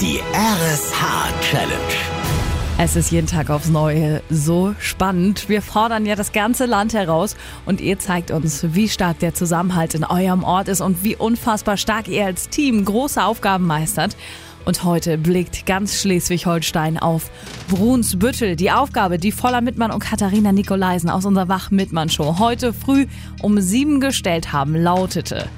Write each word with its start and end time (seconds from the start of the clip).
Die 0.00 0.18
RSH 0.32 1.40
Challenge. 1.40 1.70
Es 2.78 2.96
ist 2.96 3.12
jeden 3.12 3.28
Tag 3.28 3.48
aufs 3.48 3.68
Neue 3.68 4.22
so 4.28 4.74
spannend. 4.80 5.48
Wir 5.48 5.62
fordern 5.62 6.04
ja 6.04 6.16
das 6.16 6.32
ganze 6.32 6.66
Land 6.66 6.94
heraus 6.94 7.36
und 7.64 7.80
ihr 7.80 8.00
zeigt 8.00 8.32
uns, 8.32 8.66
wie 8.74 8.88
stark 8.88 9.20
der 9.20 9.34
Zusammenhalt 9.34 9.94
in 9.94 10.02
eurem 10.02 10.42
Ort 10.42 10.66
ist 10.66 10.80
und 10.80 11.04
wie 11.04 11.14
unfassbar 11.14 11.76
stark 11.76 12.08
ihr 12.08 12.26
als 12.26 12.48
Team 12.48 12.84
große 12.84 13.22
Aufgaben 13.22 13.68
meistert. 13.68 14.16
Und 14.64 14.82
heute 14.82 15.16
blickt 15.16 15.64
ganz 15.64 16.00
Schleswig-Holstein 16.00 16.98
auf 16.98 17.30
Brunsbüttel. 17.68 18.56
Die 18.56 18.72
Aufgabe, 18.72 19.18
die 19.18 19.30
Voller 19.30 19.60
Mittmann 19.60 19.92
und 19.92 20.00
Katharina 20.00 20.50
Nikolaisen 20.50 21.08
aus 21.08 21.24
unserer 21.24 21.48
Wach-Mittmann-Show 21.48 22.40
heute 22.40 22.72
früh 22.72 23.06
um 23.42 23.60
sieben 23.60 24.00
gestellt 24.00 24.52
haben, 24.52 24.74
lautete 24.74 25.48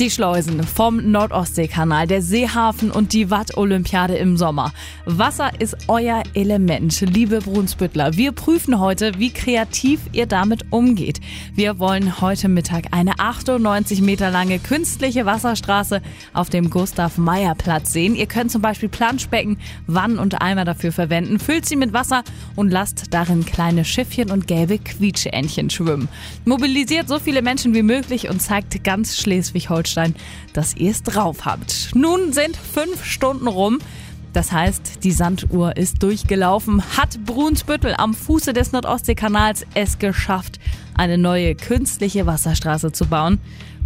die 0.00 0.10
Schleusen 0.10 0.62
vom 0.62 1.10
Nordostseekanal, 1.10 2.06
der 2.06 2.22
Seehafen 2.22 2.92
und 2.92 3.12
die 3.12 3.30
Watt-Olympiade 3.30 4.14
im 4.14 4.36
Sommer. 4.36 4.72
Wasser 5.06 5.50
ist 5.58 5.76
euer 5.88 6.22
Element, 6.34 7.00
liebe 7.00 7.40
Brunsbüttler. 7.40 8.16
Wir 8.16 8.30
prüfen 8.30 8.78
heute, 8.78 9.18
wie 9.18 9.32
kreativ 9.32 10.00
ihr 10.12 10.26
damit 10.26 10.66
umgeht. 10.70 11.20
Wir 11.52 11.80
wollen 11.80 12.20
heute 12.20 12.48
Mittag 12.48 12.84
eine 12.92 13.18
98 13.18 14.00
Meter 14.00 14.30
lange 14.30 14.60
künstliche 14.60 15.26
Wasserstraße 15.26 16.00
auf 16.32 16.48
dem 16.48 16.70
Gustav-Meyer-Platz 16.70 17.92
sehen. 17.92 18.14
Ihr 18.14 18.26
könnt 18.26 18.52
zum 18.52 18.62
Beispiel 18.62 18.88
Planschbecken, 18.88 19.58
Wannen 19.88 20.20
und 20.20 20.40
Eimer 20.40 20.64
dafür 20.64 20.92
verwenden. 20.92 21.40
Füllt 21.40 21.66
sie 21.66 21.76
mit 21.76 21.92
Wasser 21.92 22.22
und 22.54 22.70
lasst 22.70 23.06
darin 23.10 23.44
kleine 23.44 23.84
Schiffchen 23.84 24.30
und 24.30 24.46
gelbe 24.46 24.78
Quietscheentchen 24.78 25.70
schwimmen. 25.70 26.08
Mobilisiert 26.44 27.08
so 27.08 27.18
viele 27.18 27.42
Menschen 27.42 27.74
wie 27.74 27.82
möglich 27.82 28.28
und 28.28 28.40
zeigt 28.40 28.84
ganz 28.84 29.16
Schleswig-Holstein 29.16 29.87
Schleswig-Holstein, 29.88 30.14
dass 30.52 30.76
ihr 30.76 30.90
es 30.90 31.02
drauf 31.02 31.44
habt. 31.44 31.90
Nun 31.94 32.32
sind 32.32 32.56
fünf 32.56 33.04
Stunden 33.04 33.48
rum. 33.48 33.78
Das 34.32 34.52
heißt, 34.52 35.04
die 35.04 35.12
Sanduhr 35.12 35.76
ist 35.76 36.02
durchgelaufen. 36.02 36.82
Hat 36.96 37.24
Brunsbüttel 37.24 37.94
am 37.96 38.14
Fuße 38.14 38.52
des 38.52 38.72
Nordostseekanals 38.72 39.66
es 39.74 39.98
geschafft, 39.98 40.60
eine 40.94 41.18
neue 41.18 41.54
künstliche 41.54 42.26
Wasserstraße 42.26 42.92
zu 42.92 43.06
bauen? 43.06 43.40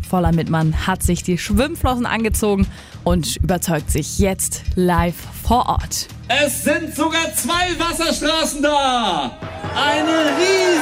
Voller 0.09 0.33
Mittmann 0.33 0.87
hat 0.87 1.03
sich 1.03 1.23
die 1.23 1.39
Schwimmflossen 1.39 2.07
angezogen 2.07 2.67
und 3.05 3.37
überzeugt 3.37 3.91
sich 3.91 4.19
jetzt 4.19 4.63
live 4.75 5.15
vor 5.43 5.69
Ort. 5.69 6.09
Es 6.29 6.65
sind 6.65 6.95
sogar 6.95 7.33
zwei 7.35 7.79
Wasserstraßen 7.79 8.63
da! 8.63 9.39
Eine 9.75 10.37
riesige, 10.37 10.82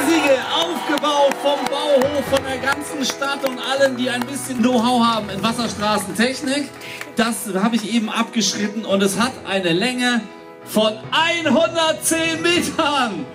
aufgebaut 1.01 1.33
vom 1.41 1.65
Bauhof, 1.65 2.25
von 2.29 2.39
der 2.43 2.57
ganzen 2.57 3.03
Stadt 3.05 3.47
und 3.47 3.59
allen, 3.59 3.97
die 3.97 4.09
ein 4.09 4.21
bisschen 4.21 4.59
Know-how 4.59 5.03
haben 5.03 5.29
in 5.29 5.41
Wasserstraßentechnik. 5.41 6.69
Das 7.15 7.47
habe 7.53 7.75
ich 7.75 7.93
eben 7.93 8.09
abgeschritten 8.09 8.85
und 8.85 9.01
es 9.01 9.19
hat 9.19 9.33
eine 9.47 9.73
Länge 9.73 10.21
von 10.65 10.93
110 11.11 12.41
Metern. 12.41 13.25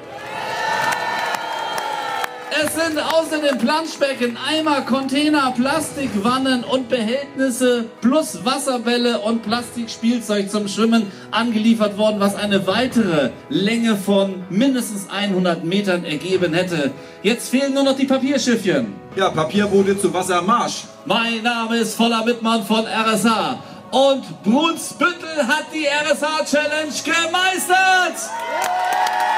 Es 2.58 2.74
sind 2.74 2.98
außer 2.98 3.38
den 3.40 3.58
Planschbecken 3.58 4.38
Eimer, 4.38 4.80
Container, 4.80 5.52
Plastikwannen 5.54 6.64
und 6.64 6.88
Behältnisse 6.88 7.84
plus 8.00 8.46
Wasserbälle 8.46 9.18
und 9.18 9.42
Plastikspielzeug 9.42 10.50
zum 10.50 10.66
Schwimmen 10.66 11.12
angeliefert 11.32 11.98
worden, 11.98 12.18
was 12.18 12.34
eine 12.34 12.66
weitere 12.66 13.30
Länge 13.50 13.96
von 13.96 14.42
mindestens 14.48 15.10
100 15.10 15.64
Metern 15.64 16.04
ergeben 16.04 16.54
hätte. 16.54 16.92
Jetzt 17.22 17.50
fehlen 17.50 17.74
nur 17.74 17.82
noch 17.82 17.96
die 17.96 18.06
Papierschiffchen. 18.06 18.94
Ja, 19.16 19.28
Papier 19.28 19.70
wurde 19.70 19.98
zu 19.98 20.14
Wassermarsch. 20.14 20.84
Mein 21.04 21.42
Name 21.42 21.76
ist 21.76 21.94
Voller 21.94 22.24
Mittmann 22.24 22.64
von 22.64 22.86
RSA 22.86 23.58
und 23.90 24.42
Brunsbüttel 24.42 25.46
hat 25.46 25.66
die 25.74 25.86
RSA 25.86 26.44
Challenge 26.44 26.92
gemeistert. 27.04 27.95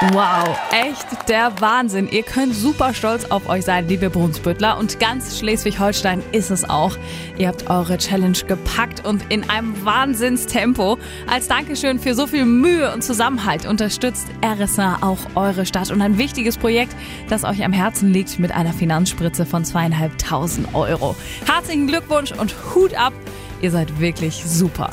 Wow, 0.01 0.57
echt 0.71 1.27
der 1.27 1.51
Wahnsinn. 1.59 2.07
Ihr 2.09 2.23
könnt 2.23 2.55
super 2.55 2.93
stolz 2.93 3.25
auf 3.25 3.49
euch 3.49 3.65
sein, 3.65 3.85
liebe 3.89 4.09
Brunsbüttler. 4.09 4.77
Und 4.77 4.97
ganz 5.01 5.37
Schleswig-Holstein 5.37 6.23
ist 6.31 6.51
es 6.51 6.69
auch. 6.69 6.95
Ihr 7.37 7.49
habt 7.49 7.69
eure 7.69 7.97
Challenge 7.97 8.37
gepackt 8.47 9.05
und 9.05 9.21
in 9.27 9.49
einem 9.49 9.83
Wahnsinnstempo. 9.83 10.97
Als 11.27 11.49
Dankeschön 11.49 11.99
für 11.99 12.15
so 12.15 12.27
viel 12.27 12.45
Mühe 12.45 12.93
und 12.93 13.03
Zusammenhalt 13.03 13.65
unterstützt 13.65 14.27
RSA 14.41 14.99
auch 15.01 15.19
eure 15.35 15.65
Stadt 15.65 15.91
und 15.91 16.01
ein 16.01 16.17
wichtiges 16.17 16.57
Projekt, 16.57 16.95
das 17.27 17.43
euch 17.43 17.65
am 17.65 17.73
Herzen 17.73 18.13
liegt 18.13 18.39
mit 18.39 18.53
einer 18.53 18.71
Finanzspritze 18.71 19.45
von 19.45 19.65
zweieinhalbtausend 19.65 20.73
Euro. 20.75 21.17
Herzlichen 21.45 21.87
Glückwunsch 21.87 22.31
und 22.31 22.55
Hut 22.73 22.93
ab. 22.95 23.11
Ihr 23.59 23.71
seid 23.71 23.99
wirklich 23.99 24.45
super. 24.45 24.91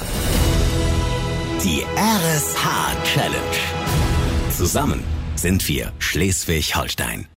Die 1.62 1.84
RSH 1.96 3.04
Challenge. 3.04 3.55
Zusammen 4.56 5.04
sind 5.34 5.68
wir 5.68 5.92
Schleswig-Holstein. 5.98 7.26